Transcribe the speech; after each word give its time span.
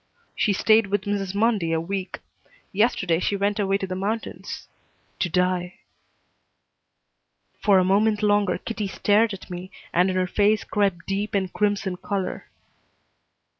"She 0.35 0.51
stayed 0.51 0.87
with 0.87 1.03
Mrs. 1.03 1.35
Mundy 1.35 1.71
a 1.73 1.79
week. 1.79 2.21
Yesterday 2.71 3.19
she 3.19 3.35
went 3.35 3.59
away 3.59 3.77
to 3.77 3.85
the 3.85 3.93
mountains 3.95 4.67
to 5.19 5.29
die." 5.29 5.75
For 7.59 7.77
a 7.77 7.83
moment 7.83 8.23
longer 8.23 8.57
Kitty 8.57 8.87
stared 8.87 9.31
at 9.31 9.51
me, 9.51 9.69
and 9.93 10.09
in 10.09 10.15
her 10.15 10.25
face 10.25 10.63
crept 10.63 11.05
deep 11.05 11.35
and 11.35 11.53
crimson 11.53 11.97
color. 11.97 12.49